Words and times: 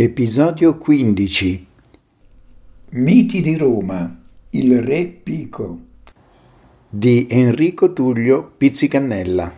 Episodio 0.00 0.78
15 0.78 1.66
Miti 2.90 3.40
di 3.40 3.56
Roma 3.56 4.20
Il 4.50 4.80
re 4.80 5.06
Pico 5.06 5.80
di 6.88 7.26
Enrico 7.28 7.92
Tullio 7.92 8.48
Pizzicannella 8.56 9.52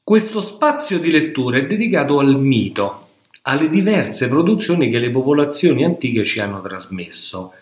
Questo 0.00 0.40
spazio 0.40 1.00
di 1.00 1.10
lettura 1.10 1.58
è 1.58 1.66
dedicato 1.66 2.20
al 2.20 2.38
mito, 2.38 3.08
alle 3.42 3.68
diverse 3.68 4.28
produzioni 4.28 4.88
che 4.88 5.00
le 5.00 5.10
popolazioni 5.10 5.82
antiche 5.82 6.22
ci 6.22 6.38
hanno 6.38 6.60
trasmesso. 6.60 7.52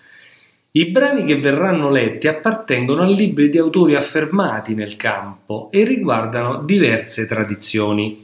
I 0.73 0.91
brani 0.91 1.25
che 1.25 1.39
verranno 1.39 1.89
letti 1.89 2.29
appartengono 2.29 3.05
a 3.05 3.07
libri 3.07 3.49
di 3.49 3.57
autori 3.57 3.95
affermati 3.95 4.75
nel 4.75 4.97
campo 4.97 5.71
e 5.71 5.85
riguardano 5.85 6.63
diverse 6.63 7.25
tradizioni. 7.25 8.24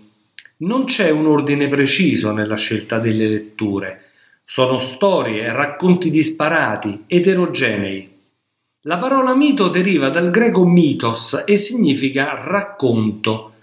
Non 0.63 0.85
c'è 0.85 1.09
un 1.09 1.27
ordine 1.27 1.69
preciso 1.69 2.33
nella 2.33 2.55
scelta 2.55 2.99
delle 2.99 3.27
letture. 3.27 4.11
Sono 4.45 4.77
storie 4.77 5.51
racconti 5.53 6.11
disparati, 6.11 7.05
eterogenei. 7.07 8.11
La 8.83 8.99
parola 8.99 9.35
mito 9.35 9.69
deriva 9.69 10.11
dal 10.11 10.29
greco 10.29 10.67
mitos 10.67 11.45
e 11.47 11.57
significa 11.57 12.43
racconto. 12.45 13.55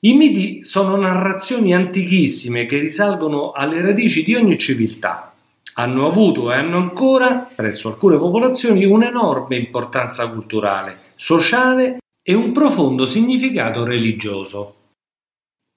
I 0.00 0.14
miti 0.14 0.64
sono 0.64 0.96
narrazioni 0.96 1.72
antichissime 1.72 2.66
che 2.66 2.80
risalgono 2.80 3.52
alle 3.52 3.80
radici 3.80 4.24
di 4.24 4.34
ogni 4.34 4.58
civiltà. 4.58 5.32
Hanno 5.74 6.08
avuto 6.08 6.50
e 6.50 6.56
hanno 6.56 6.78
ancora, 6.78 7.48
presso 7.54 7.86
alcune 7.86 8.18
popolazioni, 8.18 8.84
un'enorme 8.84 9.56
importanza 9.56 10.28
culturale, 10.28 10.98
sociale 11.14 11.98
e 12.20 12.34
un 12.34 12.50
profondo 12.50 13.06
significato 13.06 13.84
religioso. 13.84 14.78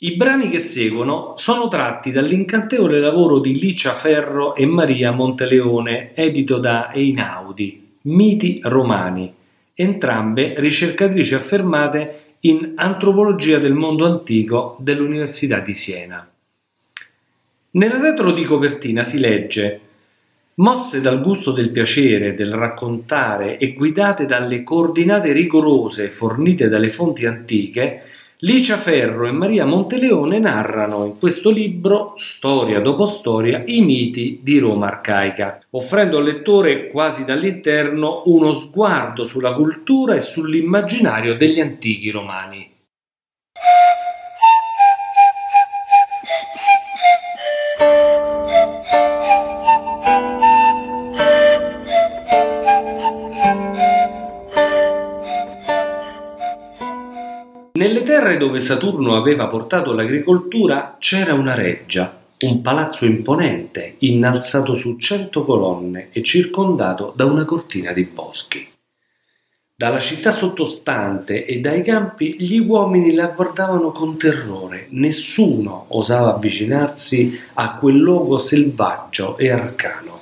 I 0.03 0.17
brani 0.17 0.49
che 0.49 0.59
seguono 0.59 1.31
sono 1.37 1.69
tratti 1.69 2.11
dall'incantevole 2.11 2.99
lavoro 2.99 3.39
di 3.39 3.57
Licia 3.57 3.93
Ferro 3.93 4.53
e 4.53 4.65
Maria 4.65 5.13
Monteleone, 5.13 6.13
edito 6.13 6.57
da 6.57 6.91
Einaudi, 6.91 7.99
Miti 8.01 8.59
romani, 8.63 9.33
entrambe 9.73 10.55
ricercatrici 10.57 11.35
affermate 11.35 12.35
in 12.41 12.73
Antropologia 12.75 13.59
del 13.59 13.75
mondo 13.75 14.05
antico 14.05 14.75
dell'Università 14.81 15.59
di 15.59 15.73
Siena. 15.73 16.29
Nel 17.71 17.91
retro 17.91 18.33
di 18.33 18.43
copertina 18.43 19.03
si 19.03 19.19
legge 19.19 19.79
Mosse 20.55 20.99
dal 20.99 21.21
gusto 21.21 21.51
del 21.51 21.69
piacere, 21.69 22.33
del 22.33 22.51
raccontare 22.51 23.57
e 23.57 23.71
guidate 23.71 24.25
dalle 24.25 24.63
coordinate 24.63 25.31
rigorose 25.31 26.09
fornite 26.09 26.67
dalle 26.67 26.89
fonti 26.89 27.25
antiche, 27.25 28.03
Licia 28.43 28.75
Ferro 28.75 29.25
e 29.25 29.31
Maria 29.31 29.65
Monteleone 29.65 30.37
narrano 30.37 31.05
in 31.05 31.17
questo 31.17 31.49
libro, 31.49 32.11
storia 32.17 32.81
dopo 32.81 33.05
storia, 33.05 33.63
i 33.67 33.79
miti 33.79 34.41
di 34.43 34.59
Roma 34.59 34.87
arcaica, 34.87 35.61
offrendo 35.69 36.17
al 36.17 36.25
lettore 36.25 36.87
quasi 36.87 37.23
dall'interno 37.23 38.23
uno 38.25 38.51
sguardo 38.51 39.23
sulla 39.23 39.53
cultura 39.53 40.15
e 40.15 40.19
sull'immaginario 40.19 41.37
degli 41.37 41.61
antichi 41.61 42.11
romani. 42.11 42.69
Terre 58.13 58.37
dove 58.37 58.59
Saturno 58.59 59.15
aveva 59.15 59.47
portato 59.47 59.91
l'agricoltura 59.91 60.97
c'era 60.99 61.33
una 61.33 61.55
reggia, 61.55 62.25
un 62.41 62.61
palazzo 62.61 63.05
imponente, 63.05 63.95
innalzato 63.99 64.75
su 64.75 64.97
cento 64.97 65.43
colonne 65.43 66.09
e 66.11 66.21
circondato 66.21 67.11
da 67.15 67.25
una 67.25 67.43
cortina 67.43 67.91
di 67.91 68.03
boschi. 68.03 68.69
Dalla 69.75 69.97
città 69.97 70.29
sottostante 70.29 71.43
e 71.43 71.59
dai 71.59 71.81
campi 71.81 72.35
gli 72.37 72.59
uomini 72.59 73.15
la 73.15 73.29
guardavano 73.29 73.91
con 73.91 74.15
terrore, 74.15 74.85
nessuno 74.89 75.85
osava 75.87 76.35
avvicinarsi 76.35 77.35
a 77.55 77.77
quel 77.77 77.95
luogo 77.95 78.37
selvaggio 78.37 79.39
e 79.39 79.49
arcano. 79.49 80.21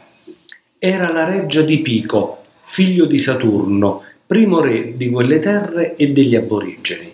Era 0.79 1.11
la 1.11 1.25
reggia 1.25 1.61
di 1.61 1.79
Pico, 1.81 2.43
figlio 2.61 3.05
di 3.05 3.17
Saturno, 3.17 4.01
primo 4.25 4.61
re 4.61 4.95
di 4.95 5.09
quelle 5.09 5.39
terre 5.39 5.97
e 5.97 6.07
degli 6.11 6.37
aborigeni. 6.37 7.10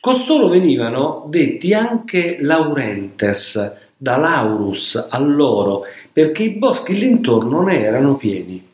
Costoro 0.00 0.48
venivano 0.48 1.26
detti 1.28 1.74
anche 1.74 2.38
laurentes, 2.40 3.72
da 3.98 4.16
laurus, 4.16 5.08
all'oro, 5.10 5.82
perché 6.10 6.44
i 6.44 6.50
boschi 6.52 6.94
l'intorno 6.94 7.60
ne 7.60 7.82
erano 7.82 8.16
pieni. 8.16 8.66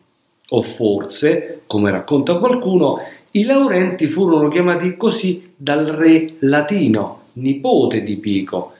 O 0.50 0.62
forse, 0.62 1.62
come 1.66 1.91
racconta 1.91 2.38
qualcuno, 2.38 3.00
i 3.32 3.42
laurenti 3.42 4.06
furono 4.06 4.47
chiamati 4.47 4.97
così 4.97 5.53
dal 5.56 5.87
re 5.87 6.34
latino, 6.38 7.22
nipote 7.32 8.04
di 8.04 8.19
Pico, 8.19 8.75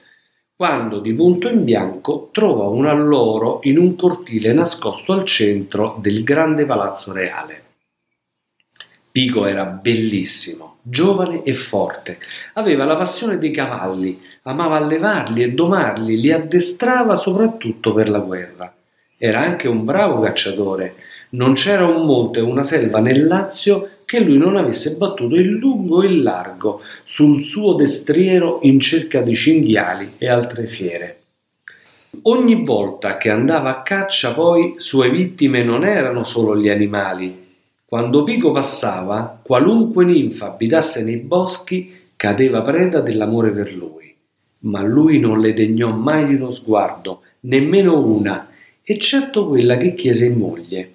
quando 0.55 0.99
di 0.99 1.13
punto 1.13 1.49
in 1.49 1.65
bianco 1.65 2.29
trova 2.31 2.69
un 2.69 2.85
alloro 2.85 3.59
in 3.63 3.77
un 3.77 3.97
cortile 3.97 4.53
nascosto 4.53 5.11
al 5.11 5.25
centro 5.25 5.97
del 5.99 6.23
grande 6.23 6.65
palazzo 6.65 7.11
reale. 7.11 7.63
Pico 9.11 9.45
era 9.45 9.65
bellissimo, 9.65 10.76
giovane 10.89 11.43
e 11.43 11.53
forte, 11.53 12.17
aveva 12.53 12.85
la 12.85 12.95
passione 12.95 13.37
dei 13.37 13.51
cavalli, 13.51 14.21
amava 14.43 14.77
allevarli 14.77 15.43
e 15.43 15.51
domarli, 15.51 16.19
li 16.19 16.31
addestrava 16.31 17.15
soprattutto 17.15 17.91
per 17.91 18.09
la 18.09 18.19
guerra. 18.19 18.73
Era 19.17 19.41
anche 19.41 19.67
un 19.67 19.83
bravo 19.83 20.21
cacciatore, 20.21 20.95
non 21.31 21.53
c'era 21.53 21.85
un 21.85 22.05
monte 22.05 22.39
o 22.39 22.47
una 22.47 22.63
selva 22.63 22.99
nel 22.99 23.27
Lazio 23.27 23.89
che 24.05 24.21
lui 24.21 24.37
non 24.37 24.55
avesse 24.55 24.95
battuto 24.95 25.35
in 25.35 25.57
lungo 25.57 26.01
e 26.01 26.07
in 26.07 26.23
largo 26.23 26.81
sul 27.03 27.43
suo 27.43 27.73
destriero 27.73 28.59
in 28.61 28.79
cerca 28.79 29.19
di 29.19 29.35
cinghiali 29.35 30.13
e 30.17 30.29
altre 30.29 30.65
fiere. 30.67 31.21
Ogni 32.23 32.63
volta 32.63 33.17
che 33.17 33.29
andava 33.29 33.69
a 33.69 33.81
caccia 33.81 34.33
poi 34.33 34.75
sue 34.77 35.09
vittime 35.09 35.63
non 35.63 35.83
erano 35.83 36.23
solo 36.23 36.55
gli 36.55 36.69
animali, 36.69 37.46
quando 37.89 38.23
Pico 38.23 38.51
passava, 38.51 39.39
qualunque 39.41 40.03
ninfa 40.03 40.47
abitasse 40.47 41.03
nei 41.03 41.15
boschi 41.15 42.09
cadeva 42.17 42.61
preda 42.61 42.99
dell'amore 42.99 43.51
per 43.51 43.73
lui. 43.73 44.13
Ma 44.63 44.81
lui 44.81 45.19
non 45.19 45.39
le 45.39 45.53
degnò 45.53 45.95
mai 45.95 46.27
di 46.27 46.33
uno 46.33 46.51
sguardo, 46.51 47.21
nemmeno 47.41 48.05
una, 48.05 48.49
eccetto 48.83 49.47
quella 49.47 49.77
che 49.77 49.93
chiese 49.93 50.25
in 50.25 50.33
moglie. 50.33 50.91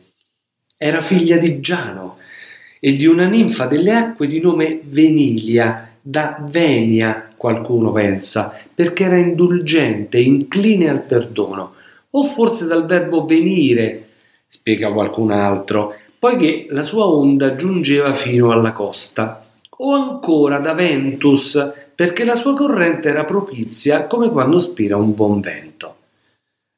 Era 0.77 1.01
figlia 1.01 1.39
di 1.39 1.61
Giano 1.61 2.19
e 2.79 2.95
di 2.95 3.07
una 3.07 3.27
ninfa 3.27 3.65
delle 3.65 3.95
acque 3.95 4.27
di 4.27 4.39
nome 4.39 4.81
Venilia, 4.83 5.97
da 6.03 6.45
Venia, 6.47 7.33
qualcuno 7.35 7.91
pensa, 7.91 8.55
perché 8.75 9.05
era 9.05 9.17
indulgente, 9.17 10.19
incline 10.19 10.91
al 10.91 11.05
perdono, 11.05 11.73
o 12.11 12.23
forse 12.23 12.67
dal 12.67 12.85
verbo 12.85 13.25
venire, 13.25 14.09
spiega 14.47 14.93
qualcun 14.93 15.31
altro, 15.31 15.95
poiché 16.23 16.67
la 16.69 16.83
sua 16.83 17.09
onda 17.09 17.57
giungeva 17.57 18.15
fino 18.15 18.53
alla 18.53 18.71
costa, 18.71 19.45
o 19.79 19.93
ancora 19.93 20.61
da 20.61 20.73
Ventus, 20.73 21.73
perché 21.97 22.23
la 22.23 22.37
sua 22.37 22.55
corrente 22.55 23.09
era 23.09 23.25
propizia 23.25 24.07
come 24.07 24.31
quando 24.31 24.61
spira 24.61 24.97
un 24.97 25.17
buon 25.17 25.41
vento. 25.41 25.97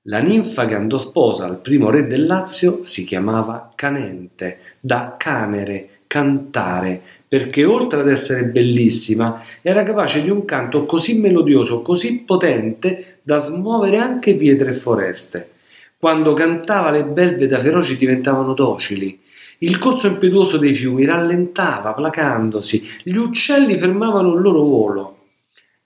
La 0.04 0.20
ninfa 0.20 0.64
che 0.64 0.74
andò 0.74 0.96
sposa 0.96 1.44
al 1.44 1.58
primo 1.58 1.90
re 1.90 2.06
del 2.06 2.24
Lazio 2.24 2.84
si 2.84 3.04
chiamava 3.04 3.70
Canente, 3.74 4.60
da 4.80 5.16
canere, 5.18 5.88
cantare, 6.06 7.02
perché 7.28 7.66
oltre 7.66 8.00
ad 8.00 8.08
essere 8.08 8.44
bellissima, 8.44 9.42
era 9.60 9.82
capace 9.82 10.22
di 10.22 10.30
un 10.30 10.46
canto 10.46 10.86
così 10.86 11.18
melodioso, 11.18 11.82
così 11.82 12.20
potente, 12.20 13.18
da 13.20 13.36
smuovere 13.36 13.98
anche 13.98 14.36
pietre 14.36 14.70
e 14.70 14.74
foreste. 14.74 15.50
Quando 15.98 16.32
cantava 16.32 16.90
le 16.90 17.04
belve 17.04 17.46
da 17.46 17.58
feroci 17.58 17.98
diventavano 17.98 18.54
docili, 18.54 19.20
il 19.64 19.78
corso 19.78 20.08
impetuoso 20.08 20.58
dei 20.58 20.74
fiumi 20.74 21.06
rallentava, 21.06 21.94
placandosi, 21.94 22.86
gli 23.02 23.16
uccelli 23.16 23.78
fermavano 23.78 24.34
il 24.34 24.42
loro 24.42 24.62
volo. 24.62 25.18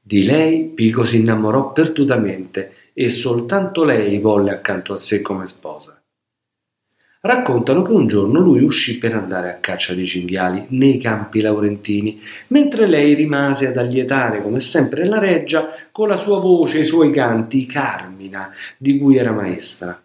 Di 0.00 0.24
lei 0.24 0.64
Pico 0.64 1.04
si 1.04 1.18
innamorò 1.18 1.70
perdutamente 1.70 2.72
e 2.92 3.08
soltanto 3.08 3.84
lei 3.84 4.18
volle 4.18 4.50
accanto 4.50 4.92
a 4.94 4.98
sé 4.98 5.22
come 5.22 5.46
sposa. 5.46 6.02
Raccontano 7.20 7.82
che 7.82 7.92
un 7.92 8.08
giorno 8.08 8.40
lui 8.40 8.62
uscì 8.62 8.98
per 8.98 9.14
andare 9.14 9.50
a 9.50 9.56
caccia 9.56 9.94
di 9.94 10.06
cinghiali 10.06 10.66
nei 10.70 10.98
campi 10.98 11.40
laurentini, 11.40 12.20
mentre 12.48 12.86
lei 12.86 13.14
rimase 13.14 13.68
ad 13.68 13.76
allietare 13.76 14.42
come 14.42 14.60
sempre 14.60 15.04
la 15.04 15.18
reggia 15.18 15.68
con 15.92 16.08
la 16.08 16.16
sua 16.16 16.40
voce 16.40 16.78
e 16.78 16.80
i 16.80 16.84
suoi 16.84 17.10
canti 17.10 17.66
Carmina, 17.66 18.52
di 18.76 18.98
cui 18.98 19.16
era 19.16 19.30
maestra. 19.30 20.00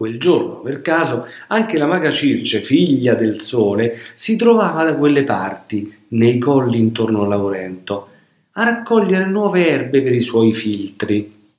Quel 0.00 0.18
giorno, 0.18 0.60
per 0.60 0.80
caso, 0.80 1.26
anche 1.48 1.76
la 1.76 1.84
maga 1.84 2.08
Circe, 2.08 2.62
figlia 2.62 3.12
del 3.12 3.38
sole, 3.42 3.98
si 4.14 4.34
trovava 4.34 4.82
da 4.82 4.94
quelle 4.94 5.24
parti, 5.24 5.94
nei 6.08 6.38
colli 6.38 6.78
intorno 6.78 7.22
a 7.22 7.26
Laurento, 7.26 8.08
a 8.52 8.64
raccogliere 8.64 9.26
nuove 9.26 9.68
erbe 9.68 10.00
per 10.00 10.14
i 10.14 10.22
suoi 10.22 10.54
filtri. 10.54 11.50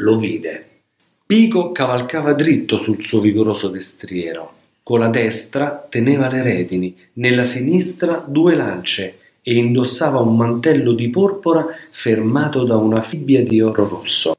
Lo 0.00 0.18
vide, 0.18 0.82
Pico 1.24 1.72
cavalcava 1.72 2.34
dritto 2.34 2.76
sul 2.76 3.02
suo 3.02 3.20
vigoroso 3.20 3.68
destriero. 3.68 4.52
Con 4.82 4.98
la 4.98 5.08
destra 5.08 5.86
teneva 5.88 6.28
le 6.28 6.42
redini, 6.42 6.94
nella 7.14 7.44
sinistra 7.44 8.22
due 8.28 8.56
lance 8.56 9.18
e 9.40 9.54
indossava 9.54 10.20
un 10.20 10.36
mantello 10.36 10.92
di 10.92 11.08
porpora 11.08 11.64
fermato 11.88 12.62
da 12.62 12.76
una 12.76 13.00
fibbia 13.00 13.42
di 13.42 13.62
oro 13.62 13.88
rosso. 13.88 14.34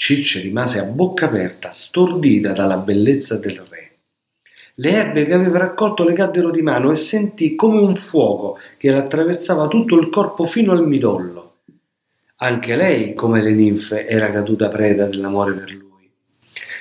Circe 0.00 0.40
rimase 0.40 0.78
a 0.78 0.84
bocca 0.84 1.26
aperta, 1.26 1.72
stordita 1.72 2.52
dalla 2.52 2.76
bellezza 2.76 3.34
del 3.34 3.60
re. 3.68 3.96
Le 4.76 4.90
erbe 4.90 5.24
che 5.24 5.34
aveva 5.34 5.58
raccolto 5.58 6.04
le 6.04 6.12
caddero 6.12 6.50
di 6.50 6.62
mano 6.62 6.92
e 6.92 6.94
sentì 6.94 7.56
come 7.56 7.80
un 7.80 7.96
fuoco 7.96 8.58
che 8.76 8.92
le 8.92 8.98
attraversava 8.98 9.66
tutto 9.66 9.98
il 9.98 10.08
corpo 10.08 10.44
fino 10.44 10.70
al 10.70 10.86
midollo. 10.86 11.56
Anche 12.36 12.76
lei, 12.76 13.12
come 13.14 13.42
le 13.42 13.50
ninfe, 13.50 14.06
era 14.06 14.30
caduta 14.30 14.68
preda 14.68 15.06
dell'amore 15.06 15.54
per 15.54 15.72
lui. 15.72 16.08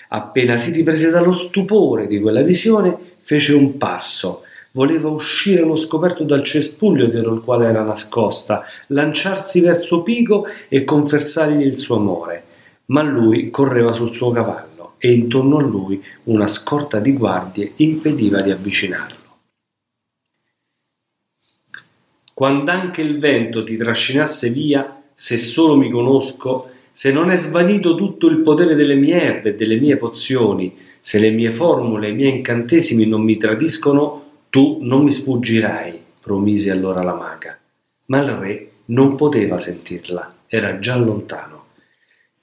Appena 0.09 0.55
si 0.55 0.71
riprese 0.71 1.09
dallo 1.09 1.31
stupore 1.31 2.05
di 2.05 2.19
quella 2.19 2.43
visione, 2.43 2.95
fece 3.21 3.53
un 3.53 3.77
passo. 3.77 4.43
Voleva 4.73 5.09
uscire 5.09 5.63
allo 5.63 5.75
scoperto 5.75 6.23
dal 6.23 6.43
cespuglio 6.43 7.07
dietro 7.07 7.33
il 7.33 7.41
quale 7.41 7.65
era 7.65 7.81
nascosta, 7.81 8.63
lanciarsi 8.89 9.59
verso 9.59 10.03
Pico 10.03 10.45
e 10.67 10.83
confessargli 10.83 11.63
il 11.63 11.79
suo 11.79 11.95
amore. 11.95 12.43
Ma 12.87 13.01
lui 13.01 13.49
correva 13.49 13.91
sul 13.91 14.13
suo 14.13 14.31
cavallo 14.31 14.93
e 14.97 15.11
intorno 15.11 15.57
a 15.57 15.61
lui 15.63 16.03
una 16.23 16.47
scorta 16.47 16.99
di 16.99 17.13
guardie 17.13 17.73
impediva 17.75 18.41
di 18.41 18.51
avvicinarlo. 18.51 19.15
Quando 22.33 22.69
anche 22.69 23.01
il 23.01 23.17
vento 23.17 23.63
ti 23.63 23.77
trascinasse 23.77 24.49
via, 24.51 25.01
se 25.13 25.37
solo 25.37 25.75
mi 25.75 25.89
conosco, 25.89 26.69
se 26.91 27.11
non 27.11 27.31
è 27.31 27.35
svanito 27.35 27.95
tutto 27.95 28.27
il 28.27 28.41
potere 28.41 28.75
delle 28.75 28.95
mie 28.95 29.21
erbe 29.21 29.49
e 29.49 29.55
delle 29.55 29.79
mie 29.79 29.97
pozioni, 29.97 30.77
se 30.99 31.19
le 31.19 31.31
mie 31.31 31.51
formule 31.51 32.07
e 32.07 32.11
i 32.11 32.15
miei 32.15 32.35
incantesimi 32.37 33.05
non 33.05 33.21
mi 33.21 33.37
tradiscono, 33.37 34.25
tu 34.49 34.79
non 34.81 35.03
mi 35.03 35.11
sfuggirai, 35.11 35.99
promise 36.19 36.69
allora 36.69 37.01
la 37.01 37.13
maga. 37.13 37.57
Ma 38.05 38.19
il 38.19 38.29
re 38.29 38.71
non 38.85 39.15
poteva 39.15 39.57
sentirla, 39.57 40.35
era 40.47 40.79
già 40.79 40.95
lontano. 40.95 41.56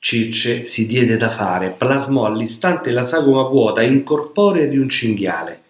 Circe 0.07 0.67
si 0.67 0.85
diede 0.85 1.17
da 1.17 1.31
fare, 1.31 1.71
plasmò 1.71 2.27
all'istante 2.27 2.91
la 2.91 3.03
sagoma 3.03 3.45
vuota 3.45 3.81
incorporea 3.81 4.67
di 4.67 4.77
un 4.77 4.87
cinghiale. 4.87 5.63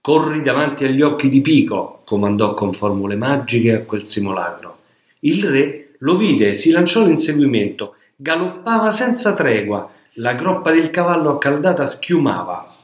Corri 0.00 0.40
davanti 0.40 0.86
agli 0.86 1.02
occhi 1.02 1.28
di 1.28 1.42
Pico, 1.42 2.00
comandò 2.06 2.54
con 2.54 2.72
formule 2.72 3.16
magiche 3.16 3.74
a 3.74 3.82
quel 3.82 4.06
simulacro. 4.06 4.78
Il 5.20 5.44
re 5.44 5.90
lo 5.98 6.16
vide 6.16 6.48
e 6.48 6.52
si 6.54 6.70
lanciò 6.70 7.02
all'inseguimento 7.02 7.96
galoppava 8.16 8.88
senza 8.88 9.34
tregua, 9.34 9.86
la 10.14 10.32
groppa 10.32 10.72
del 10.72 10.88
cavallo 10.88 11.32
accaldata 11.32 11.84
schiumava. 11.84 12.74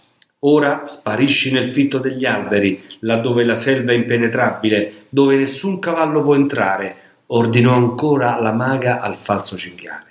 Ora 0.41 0.83
sparisci 0.85 1.53
nel 1.53 1.71
fitto 1.71 1.97
degli 1.97 2.27
alberi, 2.27 2.83
laddove 3.01 3.45
la 3.45 3.55
selva 3.55 3.93
è 3.93 3.95
impenetrabile, 3.95 5.07
dove 5.09 5.37
nessun 5.37 5.79
cavallo 5.79 6.21
può 6.21 6.35
entrare, 6.35 6.97
ordinò 7.29 7.75
ancora 7.75 8.39
la 8.39 8.53
maga 8.53 9.01
al 9.01 9.17
falso 9.17 9.57
cinghiale. 9.57 10.08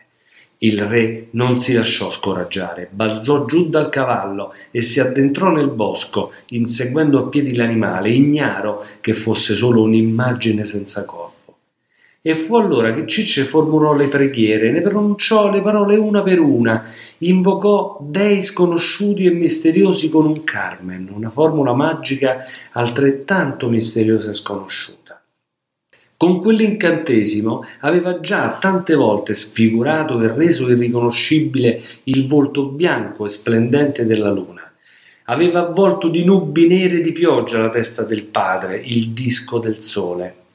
Il 0.59 0.81
re 0.87 1.27
non 1.31 1.59
si 1.59 1.73
lasciò 1.73 2.09
scoraggiare, 2.09 2.89
balzò 2.91 3.45
giù 3.45 3.69
dal 3.69 3.89
cavallo 3.89 4.55
e 4.71 4.81
si 4.81 4.99
addentrò 4.99 5.51
nel 5.51 5.69
bosco, 5.69 6.31
inseguendo 6.47 7.19
a 7.19 7.27
piedi 7.27 7.53
l'animale, 7.53 8.09
ignaro 8.09 8.83
che 8.99 9.13
fosse 9.13 9.53
solo 9.53 9.83
un'immagine 9.83 10.65
senza 10.65 11.05
corpo. 11.05 11.35
E 12.23 12.33
fu 12.33 12.55
allora 12.55 12.91
che 12.91 13.05
Cicce 13.05 13.45
formulò 13.45 13.93
le 13.93 14.07
preghiere, 14.07 14.71
ne 14.71 14.81
pronunciò 14.81 15.51
le 15.51 15.61
parole 15.61 15.95
una 15.95 16.23
per 16.23 16.39
una, 16.39 16.85
invocò 17.19 17.99
dei 18.01 18.41
sconosciuti 18.41 19.25
e 19.25 19.31
misteriosi 19.31 20.09
con 20.09 20.25
un 20.25 20.43
Carmen, 20.43 21.07
una 21.13 21.29
formula 21.29 21.73
magica 21.73 22.45
altrettanto 22.71 23.69
misteriosa 23.69 24.31
e 24.31 24.33
sconosciuta. 24.33 25.06
Con 26.17 26.41
quell'incantesimo 26.41 27.63
aveva 27.81 28.19
già 28.19 28.57
tante 28.59 28.95
volte 28.95 29.35
sfigurato 29.35 30.19
e 30.21 30.33
reso 30.33 30.67
irriconoscibile 30.67 31.79
il 32.05 32.25
volto 32.25 32.65
bianco 32.65 33.25
e 33.25 33.29
splendente 33.29 34.03
della 34.03 34.31
luna. 34.31 34.71
Aveva 35.25 35.67
avvolto 35.67 36.07
di 36.07 36.23
nubi 36.23 36.65
nere 36.65 37.01
di 37.01 37.11
pioggia 37.11 37.59
la 37.59 37.69
testa 37.69 38.01
del 38.01 38.23
padre, 38.23 38.81
il 38.83 39.11
disco 39.11 39.59
del 39.59 39.79
sole 39.79 40.45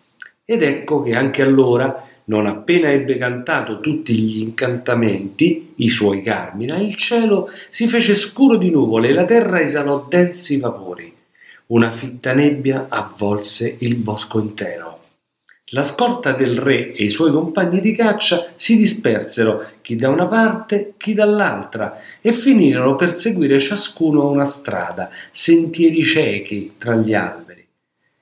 ed 0.44 0.62
ecco 0.62 1.03
che 1.03 1.14
anche 1.14 1.43
allora, 1.43 2.08
non 2.25 2.47
appena 2.47 2.91
ebbe 2.91 3.17
cantato 3.17 3.79
tutti 3.79 4.15
gli 4.19 4.41
incantamenti, 4.41 5.75
i 5.76 5.88
suoi 5.88 6.23
carmina, 6.23 6.76
il 6.76 6.97
cielo 6.97 7.49
si 7.69 7.87
fece 7.87 8.15
scuro 8.15 8.56
di 8.56 8.70
nuvole 8.70 9.08
e 9.08 9.12
la 9.12 9.25
terra 9.25 9.61
esalò 9.61 10.06
densi 10.08 10.58
vapori. 10.58 11.15
Una 11.67 11.88
fitta 11.88 12.32
nebbia 12.32 12.87
avvolse 12.88 13.76
il 13.79 13.94
bosco 13.94 14.41
intero. 14.41 15.02
La 15.75 15.83
scorta 15.83 16.33
del 16.33 16.59
re 16.59 16.93
e 16.93 17.05
i 17.05 17.09
suoi 17.09 17.31
compagni 17.31 17.81
di 17.81 17.93
caccia 17.93 18.53
si 18.57 18.77
dispersero, 18.77 19.65
chi 19.81 19.97
da 19.97 20.11
una 20.11 20.27
parte, 20.27 20.93
chi 20.99 21.15
dall'altra, 21.15 21.99
e 22.21 22.33
finirono 22.33 22.95
per 22.95 23.15
seguire 23.15 23.59
ciascuno 23.59 24.29
una 24.29 24.45
strada, 24.45 25.09
sentieri 25.31 26.03
ciechi 26.03 26.75
tra 26.77 26.97
gli 26.97 27.15
alberi. 27.15 27.67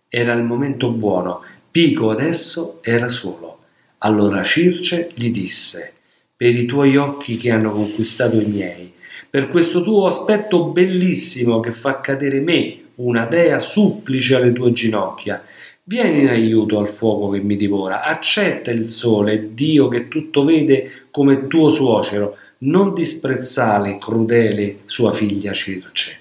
Era 0.08 0.32
il 0.32 0.44
momento 0.44 0.90
buono 0.90 1.42
Pico 1.72 2.10
adesso 2.10 2.78
era 2.82 3.08
solo. 3.08 3.58
Allora 3.98 4.42
Circe 4.44 5.10
gli 5.14 5.30
disse, 5.30 5.92
per 6.36 6.54
i 6.56 6.66
tuoi 6.66 6.96
occhi 6.96 7.36
che 7.36 7.50
hanno 7.50 7.72
conquistato 7.72 8.40
i 8.40 8.44
miei, 8.44 8.92
per 9.28 9.48
questo 9.48 9.82
tuo 9.82 10.06
aspetto 10.06 10.66
bellissimo 10.66 11.58
che 11.58 11.72
fa 11.72 12.00
cadere 12.00 12.40
me, 12.40 12.78
una 12.96 13.24
dea 13.26 13.58
supplice 13.58 14.34
alle 14.34 14.52
tue 14.52 14.72
ginocchia, 14.72 15.42
vieni 15.90 16.20
in 16.20 16.28
aiuto 16.28 16.78
al 16.78 16.88
fuoco 16.88 17.30
che 17.30 17.40
mi 17.40 17.56
divora, 17.56 18.04
accetta 18.04 18.70
il 18.70 18.86
sole, 18.86 19.54
Dio 19.54 19.88
che 19.88 20.06
tutto 20.06 20.44
vede 20.44 21.06
come 21.10 21.48
tuo 21.48 21.68
suocero, 21.68 22.36
non 22.58 22.94
disprezzale, 22.94 23.98
crudele, 23.98 24.82
sua 24.84 25.10
figlia 25.10 25.50
Circe. 25.52 26.18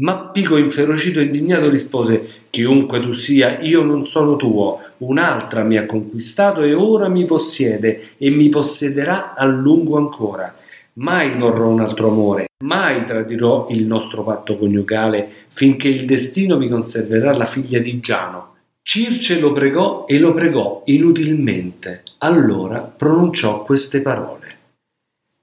Ma 0.00 0.16
Pico 0.16 0.56
inferocito 0.56 1.20
e 1.20 1.24
indignato 1.24 1.68
rispose 1.68 2.42
Chiunque 2.50 2.98
tu 2.98 3.12
sia, 3.12 3.60
io 3.60 3.82
non 3.82 4.04
sono 4.04 4.34
tuo, 4.34 4.80
un'altra 4.98 5.62
mi 5.62 5.76
ha 5.76 5.86
conquistato 5.86 6.62
e 6.62 6.74
ora 6.74 7.08
mi 7.08 7.24
possiede 7.24 8.02
e 8.18 8.30
mi 8.30 8.48
possederà 8.48 9.34
a 9.34 9.44
lungo 9.44 9.98
ancora. 9.98 10.52
Mai 10.94 11.38
vorrò 11.38 11.68
un 11.68 11.80
altro 11.80 12.08
amore, 12.08 12.46
mai 12.64 13.04
tradirò 13.04 13.68
il 13.70 13.86
nostro 13.86 14.24
patto 14.24 14.56
coniugale 14.56 15.30
finché 15.46 15.86
il 15.86 16.04
destino 16.04 16.56
mi 16.56 16.68
conserverà 16.68 17.32
la 17.32 17.44
figlia 17.44 17.78
di 17.78 18.00
Giano. 18.00 18.49
Circe 18.82 19.38
lo 19.38 19.52
pregò 19.52 20.06
e 20.06 20.18
lo 20.18 20.32
pregò 20.32 20.82
inutilmente. 20.86 22.02
Allora 22.18 22.80
pronunciò 22.80 23.62
queste 23.62 24.00
parole. 24.00 24.58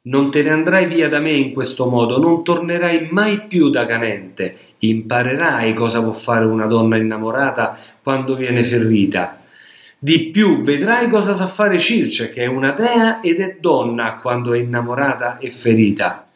Non 0.08 0.32
te 0.32 0.42
ne 0.42 0.52
andrai 0.52 0.88
via 0.88 1.08
da 1.10 1.20
me 1.20 1.32
in 1.32 1.54
questo 1.54 1.88
modo, 1.88 2.18
non 2.18 2.44
tornerai 2.44 3.10
mai 3.12 3.46
più 3.46 3.70
da 3.70 3.86
Canente. 3.86 4.56
Imparerai 4.80 5.74
cosa 5.74 6.02
può 6.02 6.14
fare 6.14 6.46
una 6.46 6.66
donna 6.66 6.98
innamorata 6.98 7.78
quando 8.02 8.36
viene 8.36 8.64
ferita. 8.64 9.42
Di 10.00 10.30
più 10.30 10.62
vedrai 10.62 11.10
cosa 11.10 11.34
sa 11.34 11.48
fare 11.48 11.78
Circe, 11.78 12.30
che 12.30 12.44
è 12.44 12.48
una 12.48 12.72
dea 12.72 13.20
ed 13.20 13.40
è 13.40 13.58
donna 13.60 14.18
quando 14.18 14.54
è 14.54 14.60
innamorata 14.60 15.40
e 15.40 15.52
ferita. 15.52 16.28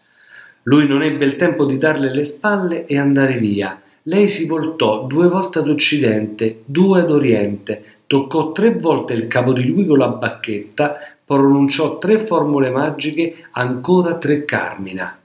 Lui 0.64 0.88
non 0.88 1.02
ebbe 1.02 1.26
il 1.26 1.36
tempo 1.36 1.66
di 1.66 1.78
darle 1.78 2.14
le 2.14 2.24
spalle 2.24 2.86
e 2.86 2.98
andare 2.98 3.38
via. 3.38 3.80
Lei 4.06 4.28
si 4.28 4.48
voltò 4.48 5.04
due 5.04 5.28
volte 5.28 5.60
ad 5.60 5.70
occidente, 5.70 6.64
due 6.66 7.02
ad 7.02 7.12
oriente, 7.12 8.00
toccò 8.08 8.52
tre 8.52 8.74
volte 8.74 9.14
il 9.14 9.28
capo 9.28 9.54
di 9.54 9.68
lui 9.68 9.86
con 9.86 10.00
la 10.00 10.08
bacchetta, 10.08 10.98
pronunciò 11.24 12.00
tre 12.00 12.18
formule 12.18 12.72
magiche, 12.72 13.46
ancora 13.52 14.18
tre 14.18 14.44
Carmina. 14.44 15.16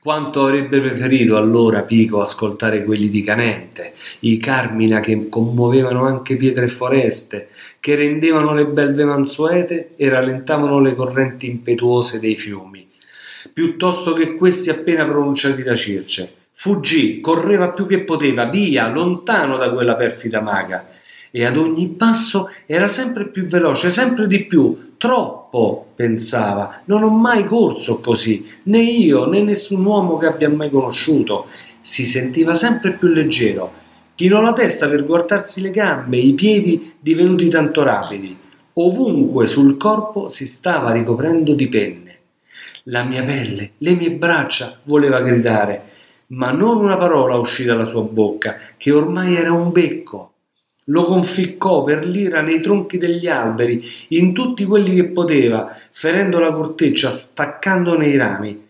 Quanto 0.00 0.44
avrebbe 0.44 0.80
preferito 0.80 1.36
allora 1.36 1.82
Pico 1.82 2.20
ascoltare 2.20 2.84
quelli 2.84 3.10
di 3.10 3.22
Canente, 3.22 3.94
i 4.20 4.36
Carmina 4.38 5.00
che 5.00 5.28
commuovevano 5.28 6.06
anche 6.06 6.36
pietre 6.36 6.66
e 6.66 6.68
foreste, 6.68 7.48
che 7.80 7.96
rendevano 7.96 8.54
le 8.54 8.66
belve 8.66 9.04
mansuete 9.04 9.94
e 9.96 10.08
rallentavano 10.08 10.78
le 10.78 10.94
correnti 10.94 11.46
impetuose 11.46 12.20
dei 12.20 12.36
fiumi, 12.36 12.86
piuttosto 13.52 14.12
che 14.12 14.36
questi 14.36 14.70
appena 14.70 15.04
pronunciati 15.04 15.64
da 15.64 15.74
Circe. 15.74 16.43
Fuggì, 16.56 17.20
correva 17.20 17.70
più 17.70 17.84
che 17.84 18.04
poteva, 18.04 18.44
via, 18.44 18.88
lontano 18.88 19.56
da 19.56 19.70
quella 19.70 19.96
perfida 19.96 20.40
maga, 20.40 20.86
e 21.30 21.44
ad 21.44 21.58
ogni 21.58 21.88
passo 21.88 22.48
era 22.64 22.86
sempre 22.86 23.26
più 23.26 23.44
veloce, 23.44 23.90
sempre 23.90 24.28
di 24.28 24.44
più, 24.44 24.92
troppo, 24.96 25.88
pensava. 25.96 26.82
Non 26.84 27.02
ho 27.02 27.10
mai 27.10 27.44
corso 27.44 27.98
così, 27.98 28.46
né 28.64 28.80
io 28.80 29.28
né 29.28 29.42
nessun 29.42 29.84
uomo 29.84 30.16
che 30.16 30.26
abbia 30.26 30.48
mai 30.48 30.70
conosciuto. 30.70 31.48
Si 31.80 32.04
sentiva 32.04 32.54
sempre 32.54 32.92
più 32.92 33.08
leggero. 33.08 33.72
Chinò 34.14 34.40
la 34.40 34.52
testa 34.52 34.88
per 34.88 35.04
guardarsi 35.04 35.60
le 35.60 35.70
gambe, 35.70 36.18
i 36.18 36.34
piedi 36.34 36.94
divenuti 37.00 37.48
tanto 37.48 37.82
rapidi. 37.82 38.38
Ovunque 38.74 39.46
sul 39.46 39.76
corpo 39.76 40.28
si 40.28 40.46
stava 40.46 40.92
ricoprendo 40.92 41.52
di 41.52 41.68
penne. 41.68 42.18
La 42.84 43.02
mia 43.02 43.24
pelle, 43.24 43.72
le 43.78 43.94
mie 43.96 44.12
braccia, 44.12 44.78
voleva 44.84 45.20
gridare, 45.20 45.92
ma 46.34 46.50
non 46.50 46.78
una 46.78 46.96
parola 46.96 47.36
uscì 47.36 47.64
dalla 47.64 47.84
sua 47.84 48.02
bocca, 48.02 48.56
che 48.76 48.92
ormai 48.92 49.36
era 49.36 49.52
un 49.52 49.72
becco. 49.72 50.32
Lo 50.88 51.04
conficcò 51.04 51.82
per 51.82 52.04
l'ira 52.04 52.42
nei 52.42 52.60
tronchi 52.60 52.98
degli 52.98 53.26
alberi, 53.26 53.82
in 54.08 54.34
tutti 54.34 54.64
quelli 54.64 54.94
che 54.94 55.04
poteva, 55.06 55.74
ferendo 55.90 56.38
la 56.38 56.52
corteccia, 56.52 57.10
staccandone 57.10 58.06
i 58.06 58.16
rami. 58.16 58.62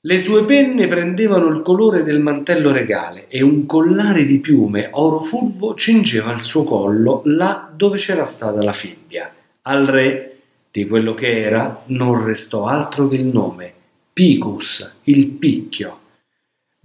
Le 0.00 0.18
sue 0.18 0.44
penne 0.44 0.86
prendevano 0.86 1.46
il 1.46 1.62
colore 1.62 2.02
del 2.02 2.20
mantello 2.20 2.72
regale 2.72 3.26
e 3.28 3.42
un 3.42 3.64
collare 3.64 4.26
di 4.26 4.38
piume 4.38 4.88
oro 4.90 5.20
fulvo 5.20 5.74
cingeva 5.74 6.30
il 6.32 6.44
suo 6.44 6.64
collo 6.64 7.22
là 7.24 7.70
dove 7.74 7.96
c'era 7.96 8.24
stata 8.24 8.62
la 8.62 8.72
fibbia. 8.72 9.32
Al 9.62 9.86
re, 9.86 10.36
di 10.70 10.86
quello 10.86 11.14
che 11.14 11.40
era, 11.40 11.84
non 11.86 12.22
restò 12.22 12.66
altro 12.66 13.08
che 13.08 13.14
il 13.14 13.26
nome, 13.26 13.72
Picus, 14.12 14.96
il 15.04 15.26
picchio. 15.28 16.00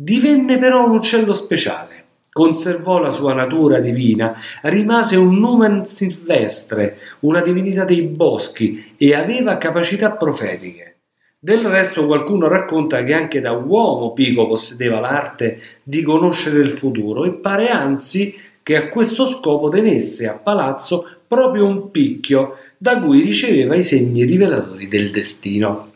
Divenne 0.02 0.58
però 0.58 0.86
un 0.86 0.96
uccello 0.96 1.34
speciale 1.34 2.06
conservò 2.32 3.00
la 3.00 3.10
sua 3.10 3.34
natura 3.34 3.82
divina, 3.82 4.34
rimase 4.62 5.18
un 5.18 5.38
numen 5.38 5.84
silvestre, 5.84 7.00
una 7.22 7.42
divinità 7.42 7.84
dei 7.84 8.04
boschi 8.04 8.94
e 8.96 9.14
aveva 9.14 9.58
capacità 9.58 10.12
profetiche. 10.12 11.00
Del 11.38 11.66
resto 11.66 12.06
qualcuno 12.06 12.48
racconta 12.48 13.04
che 13.04 13.14
anche 13.14 13.42
da 13.42 13.52
uomo 13.52 14.14
Pico 14.14 14.48
possedeva 14.48 15.02
l'arte 15.02 15.60
di 15.84 16.02
conoscere 16.02 16.60
il 16.60 16.72
futuro 16.72 17.26
e 17.26 17.34
pare 17.34 17.68
anzi 17.68 18.34
che 18.64 18.78
a 18.78 18.88
questo 18.88 19.26
scopo 19.26 19.68
tenesse 19.68 20.30
a 20.30 20.34
palazzo 20.36 21.06
proprio 21.28 21.66
un 21.66 21.92
picchio 21.92 22.56
da 22.78 23.02
cui 23.02 23.20
riceveva 23.22 23.76
i 23.76 23.84
segni 23.84 24.24
rivelatori 24.24 24.88
del 24.88 25.12
destino. 25.12 25.89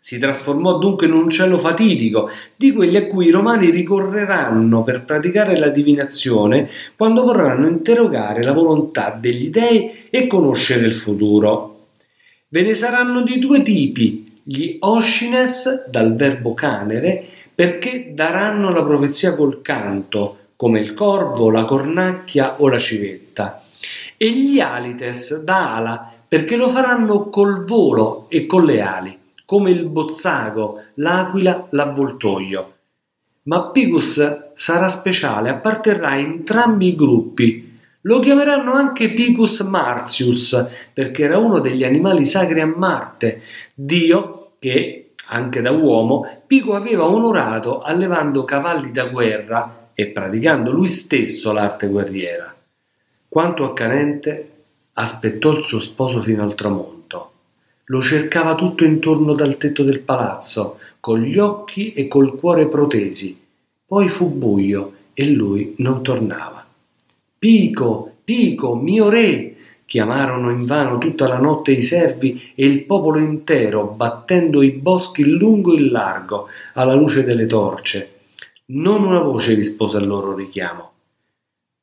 Si 0.00 0.18
trasformò 0.18 0.78
dunque 0.78 1.06
in 1.06 1.12
un 1.12 1.24
uccello 1.24 1.58
fatidico, 1.58 2.30
di 2.56 2.72
quelli 2.72 2.96
a 2.96 3.06
cui 3.06 3.26
i 3.26 3.30
romani 3.30 3.70
ricorreranno 3.70 4.84
per 4.84 5.04
praticare 5.04 5.58
la 5.58 5.68
divinazione 5.70 6.68
quando 6.96 7.24
vorranno 7.24 7.66
interrogare 7.66 8.42
la 8.44 8.52
volontà 8.52 9.16
degli 9.18 9.50
dei 9.50 10.08
e 10.08 10.26
conoscere 10.26 10.86
il 10.86 10.94
futuro. 10.94 11.86
Ve 12.48 12.62
ne 12.62 12.74
saranno 12.74 13.22
di 13.22 13.38
due 13.38 13.60
tipi, 13.60 14.40
gli 14.44 14.76
Oshines, 14.80 15.88
dal 15.90 16.14
verbo 16.14 16.54
canere, 16.54 17.26
perché 17.54 18.12
daranno 18.14 18.70
la 18.70 18.82
profezia 18.82 19.34
col 19.34 19.60
canto, 19.60 20.36
come 20.56 20.80
il 20.80 20.94
corvo, 20.94 21.50
la 21.50 21.64
cornacchia 21.64 22.62
o 22.62 22.68
la 22.68 22.78
civetta, 22.78 23.64
e 24.16 24.30
gli 24.30 24.60
Alites, 24.60 25.42
da 25.42 25.74
ala, 25.76 26.12
perché 26.26 26.56
lo 26.56 26.68
faranno 26.68 27.28
col 27.28 27.64
volo 27.64 28.26
e 28.30 28.46
con 28.46 28.64
le 28.64 28.80
ali 28.80 29.17
come 29.48 29.70
il 29.70 29.86
bozzago, 29.86 30.82
l'aquila, 30.96 31.68
l'avvoltoio. 31.70 32.74
Ma 33.44 33.70
Picus 33.70 34.50
sarà 34.52 34.88
speciale, 34.88 35.48
apparterrà 35.48 36.08
a 36.08 36.18
entrambi 36.18 36.88
i 36.88 36.94
gruppi. 36.94 37.78
Lo 38.02 38.18
chiameranno 38.18 38.74
anche 38.74 39.10
Picus 39.10 39.60
Martius, 39.60 40.66
perché 40.92 41.24
era 41.24 41.38
uno 41.38 41.60
degli 41.60 41.82
animali 41.82 42.26
sacri 42.26 42.60
a 42.60 42.66
Marte, 42.66 43.40
dio 43.72 44.50
che, 44.58 45.12
anche 45.28 45.62
da 45.62 45.70
uomo, 45.72 46.42
Pico 46.46 46.74
aveva 46.74 47.06
onorato 47.06 47.80
allevando 47.80 48.44
cavalli 48.44 48.92
da 48.92 49.06
guerra 49.06 49.92
e 49.94 50.08
praticando 50.08 50.72
lui 50.72 50.88
stesso 50.88 51.52
l'arte 51.52 51.86
guerriera. 51.86 52.54
Quanto 53.26 53.64
a 53.64 53.72
Canente, 53.72 54.50
aspettò 54.92 55.52
il 55.52 55.62
suo 55.62 55.78
sposo 55.78 56.20
fino 56.20 56.42
al 56.42 56.54
tramonto. 56.54 56.97
Lo 57.88 58.00
cercava 58.02 58.54
tutto 58.54 58.84
intorno 58.84 59.32
dal 59.32 59.56
tetto 59.56 59.82
del 59.82 60.00
palazzo, 60.00 60.78
con 61.00 61.20
gli 61.20 61.38
occhi 61.38 61.92
e 61.92 62.06
col 62.06 62.36
cuore 62.36 62.66
protesi. 62.68 63.38
Poi 63.86 64.08
fu 64.08 64.30
buio 64.30 64.92
e 65.14 65.30
lui 65.30 65.74
non 65.78 66.02
tornava. 66.02 66.66
Pico, 67.38 68.12
Pico, 68.24 68.74
mio 68.74 69.08
re! 69.08 69.54
chiamarono 69.86 70.50
invano 70.50 70.98
tutta 70.98 71.26
la 71.26 71.38
notte 71.38 71.72
i 71.72 71.80
servi 71.80 72.52
e 72.54 72.66
il 72.66 72.84
popolo 72.84 73.18
intero, 73.20 73.86
battendo 73.86 74.60
i 74.60 74.70
boschi 74.70 75.24
lungo 75.24 75.74
e 75.74 75.80
largo, 75.80 76.48
alla 76.74 76.92
luce 76.92 77.24
delle 77.24 77.46
torce. 77.46 78.16
Non 78.66 79.02
una 79.02 79.20
voce 79.20 79.54
rispose 79.54 79.96
al 79.96 80.06
loro 80.06 80.34
richiamo. 80.34 80.90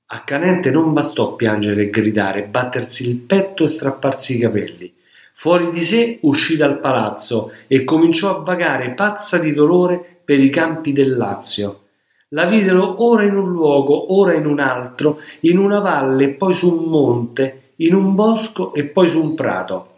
A 0.09 0.23
Canente 0.23 0.69
non 0.69 0.93
bastò 0.93 1.33
piangere 1.33 1.81
e 1.81 1.89
gridare, 1.89 2.43
battersi 2.43 3.09
il 3.09 3.15
petto 3.17 3.63
e 3.63 3.67
strapparsi 3.67 4.35
i 4.35 4.39
capelli. 4.39 4.93
Fuori 5.37 5.69
di 5.69 5.81
sé 5.81 6.19
uscì 6.21 6.55
dal 6.55 6.79
palazzo 6.79 7.51
e 7.67 7.83
cominciò 7.83 8.37
a 8.37 8.41
vagare 8.41 8.91
pazza 8.91 9.37
di 9.37 9.53
dolore 9.53 10.21
per 10.23 10.41
i 10.41 10.49
campi 10.49 10.93
del 10.93 11.17
Lazio. 11.17 11.81
La 12.29 12.45
videro 12.45 13.03
ora 13.03 13.23
in 13.23 13.35
un 13.35 13.51
luogo, 13.51 14.15
ora 14.15 14.33
in 14.33 14.45
un 14.45 14.61
altro, 14.61 15.19
in 15.41 15.57
una 15.57 15.79
valle 15.79 16.23
e 16.23 16.29
poi 16.29 16.53
su 16.53 16.73
un 16.73 16.85
monte, 16.85 17.73
in 17.77 17.93
un 17.93 18.15
bosco 18.15 18.73
e 18.73 18.85
poi 18.85 19.09
su 19.09 19.21
un 19.21 19.35
prato. 19.35 19.89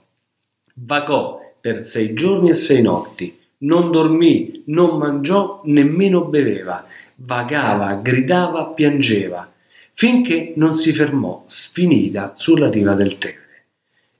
Vagò 0.74 1.39
per 1.62 1.86
sei 1.86 2.13
giorni 2.13 2.50
e 2.50 2.56
sei 2.56 2.82
notti, 2.82 3.39
non 3.60 3.91
dormì, 3.91 4.63
non 4.65 4.98
mangiò, 4.98 5.62
nemmeno 5.65 6.25
beveva, 6.25 6.84
vagava, 7.17 7.94
gridava, 7.94 8.65
piangeva, 8.65 9.50
finché 9.94 10.53
non 10.56 10.74
si 10.74 10.91
fermò 10.94 11.44
sfinita 11.46 12.34
sulla 12.36 12.72
riva 12.72 12.96
del 12.96 13.20
Tevere. 13.20 13.47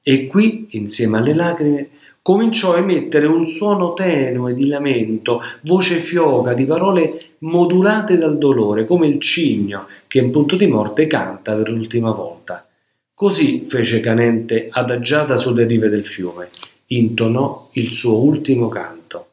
E 0.10 0.26
qui, 0.26 0.68
insieme 0.70 1.18
alle 1.18 1.34
lacrime, 1.34 1.90
cominciò 2.22 2.74
a 2.74 2.78
emettere 2.78 3.26
un 3.26 3.46
suono 3.46 3.94
tenue 3.94 4.54
di 4.54 4.68
lamento, 4.68 5.42
voce 5.64 6.00
fioca, 6.00 6.54
di 6.54 6.64
parole 6.64 7.32
modulate 7.40 8.16
dal 8.16 8.38
dolore, 8.38 8.86
come 8.86 9.08
il 9.08 9.20
cigno 9.20 9.86
che 10.08 10.20
in 10.20 10.32
punto 10.32 10.56
di 10.56 10.66
morte 10.66 11.08
canta 11.08 11.56
per 11.56 11.70
l'ultima 11.70 12.12
volta. 12.12 12.66
Così 13.14 13.66
fece 13.68 14.00
Canente 14.00 14.70
adagiata 14.72 15.36
sulle 15.36 15.66
rive 15.66 15.90
del 15.90 16.06
fiume, 16.06 16.52
intonò 16.86 17.68
il 17.74 17.92
suo 17.92 18.24
ultimo 18.24 18.70
canto. 18.70 19.26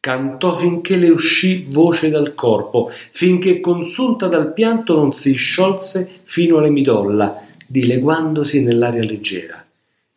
Cantò 0.00 0.54
finché 0.54 0.96
le 0.96 1.10
uscì 1.10 1.66
voce 1.68 2.08
dal 2.08 2.32
corpo, 2.32 2.90
finché 3.10 3.60
consunta 3.60 4.26
dal 4.26 4.54
pianto 4.54 4.94
non 4.96 5.12
si 5.12 5.34
sciolse 5.34 6.08
fino 6.22 6.56
alle 6.56 6.70
midolla, 6.70 7.44
dileguandosi 7.66 8.62
nell'aria 8.62 9.04
leggera. 9.04 9.61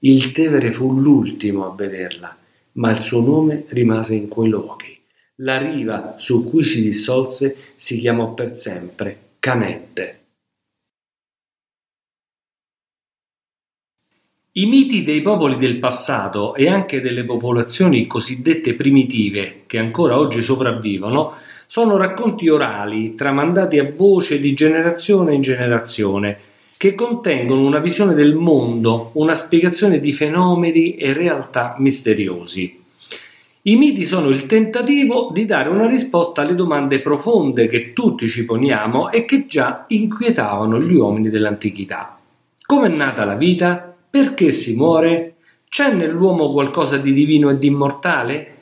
Il 0.05 0.31
Tevere 0.31 0.71
fu 0.71 0.99
l'ultimo 0.99 1.65
a 1.65 1.73
vederla, 1.73 2.37
ma 2.73 2.91
il 2.91 3.01
suo 3.01 3.21
nome 3.21 3.65
rimase 3.69 4.13
in 4.13 4.27
quei 4.27 4.49
luoghi. 4.49 5.01
La 5.37 5.57
riva 5.57 6.13
su 6.17 6.43
cui 6.43 6.61
si 6.61 6.83
dissolse 6.83 7.57
si 7.73 7.99
chiamò 7.99 8.35
per 8.35 8.55
sempre 8.55 9.29
Canette. 9.39 10.19
I 14.51 14.67
miti 14.67 15.03
dei 15.03 15.23
popoli 15.23 15.57
del 15.57 15.79
passato 15.79 16.53
e 16.53 16.69
anche 16.69 17.01
delle 17.01 17.25
popolazioni 17.25 18.05
cosiddette 18.05 18.75
primitive 18.75 19.63
che 19.65 19.79
ancora 19.79 20.19
oggi 20.19 20.43
sopravvivono 20.43 21.33
sono 21.65 21.97
racconti 21.97 22.47
orali 22.47 23.15
tramandati 23.15 23.79
a 23.79 23.91
voce 23.91 24.37
di 24.37 24.53
generazione 24.53 25.33
in 25.33 25.41
generazione 25.41 26.53
che 26.77 26.93
contengono 26.93 27.65
una 27.65 27.79
visione 27.79 28.13
del 28.13 28.35
mondo, 28.35 29.11
una 29.13 29.33
spiegazione 29.33 29.99
di 29.99 30.11
fenomeni 30.11 30.95
e 30.95 31.13
realtà 31.13 31.75
misteriosi. 31.77 32.83
I 33.67 33.75
miti 33.77 34.05
sono 34.05 34.29
il 34.29 34.45
tentativo 34.45 35.31
di 35.33 35.45
dare 35.45 35.69
una 35.69 35.87
risposta 35.87 36.41
alle 36.41 36.53
domande 36.53 37.01
profonde 37.01 37.67
che 37.67 37.93
tutti 37.93 38.27
ci 38.27 38.45
poniamo 38.45 39.09
e 39.09 39.25
che 39.25 39.47
già 39.47 39.85
inquietavano 39.87 40.79
gli 40.79 40.93
uomini 40.93 41.29
dell'antichità. 41.29 42.19
Come 42.63 42.87
è 42.87 42.95
nata 42.95 43.25
la 43.25 43.35
vita? 43.35 43.95
Perché 44.07 44.51
si 44.51 44.75
muore? 44.75 45.35
C'è 45.67 45.93
nell'uomo 45.93 46.51
qualcosa 46.51 46.97
di 46.97 47.11
divino 47.11 47.49
e 47.49 47.57
di 47.57 47.67
immortale? 47.67 48.55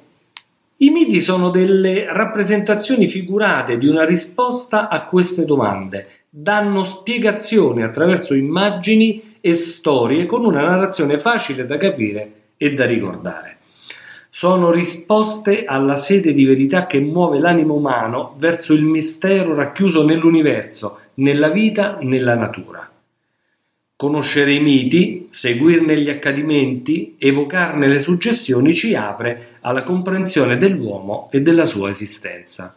I 0.77 0.89
miti 0.89 1.19
sono 1.19 1.49
delle 1.49 2.05
rappresentazioni 2.07 3.07
figurate 3.07 3.77
di 3.77 3.87
una 3.87 4.05
risposta 4.05 4.87
a 4.87 5.03
queste 5.05 5.45
domande, 5.45 6.07
danno 6.35 6.83
spiegazione 6.83 7.83
attraverso 7.83 8.33
immagini 8.33 9.35
e 9.39 9.53
storie 9.53 10.25
con 10.25 10.43
una 10.43 10.63
narrazione 10.63 11.19
facile 11.19 11.63
da 11.67 11.77
capire 11.77 12.31
e 12.57 12.73
da 12.73 12.85
ricordare. 12.85 13.57
Sono 14.29 14.71
risposte 14.71 15.65
alla 15.65 15.93
sede 15.93 16.33
di 16.33 16.43
verità 16.43 16.87
che 16.87 16.99
muove 16.99 17.37
l'animo 17.37 17.75
umano 17.75 18.33
verso 18.39 18.73
il 18.73 18.81
mistero 18.81 19.53
racchiuso 19.53 20.03
nell'universo, 20.03 21.01
nella 21.15 21.49
vita, 21.49 21.99
nella 22.01 22.33
natura. 22.33 22.91
Conoscere 23.95 24.53
i 24.53 24.59
miti, 24.59 25.27
seguirne 25.29 25.99
gli 25.99 26.09
accadimenti, 26.09 27.13
evocarne 27.19 27.87
le 27.87 27.99
suggestioni 27.99 28.73
ci 28.73 28.95
apre 28.95 29.57
alla 29.61 29.83
comprensione 29.83 30.57
dell'uomo 30.57 31.29
e 31.31 31.41
della 31.41 31.65
sua 31.65 31.89
esistenza. 31.89 32.75